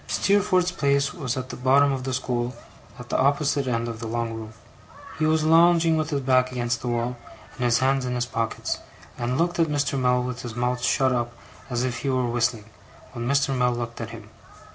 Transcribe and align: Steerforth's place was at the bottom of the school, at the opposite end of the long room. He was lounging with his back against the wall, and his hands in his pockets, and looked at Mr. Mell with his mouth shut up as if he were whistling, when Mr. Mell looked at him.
Steerforth's 0.07 0.71
place 0.71 1.13
was 1.13 1.37
at 1.37 1.49
the 1.49 1.55
bottom 1.55 1.91
of 1.91 2.05
the 2.05 2.13
school, 2.15 2.55
at 2.97 3.09
the 3.09 3.19
opposite 3.19 3.67
end 3.67 3.87
of 3.87 3.99
the 3.99 4.07
long 4.07 4.33
room. 4.33 4.53
He 5.19 5.27
was 5.27 5.43
lounging 5.43 5.95
with 5.95 6.09
his 6.09 6.21
back 6.21 6.51
against 6.51 6.81
the 6.81 6.87
wall, 6.87 7.17
and 7.53 7.65
his 7.65 7.77
hands 7.77 8.03
in 8.03 8.15
his 8.15 8.25
pockets, 8.25 8.79
and 9.19 9.37
looked 9.37 9.59
at 9.59 9.67
Mr. 9.67 9.99
Mell 9.99 10.23
with 10.23 10.41
his 10.41 10.55
mouth 10.55 10.81
shut 10.81 11.11
up 11.13 11.31
as 11.69 11.83
if 11.83 11.99
he 11.99 12.09
were 12.09 12.25
whistling, 12.27 12.65
when 13.13 13.27
Mr. 13.27 13.55
Mell 13.55 13.73
looked 13.73 14.01
at 14.01 14.09
him. 14.09 14.31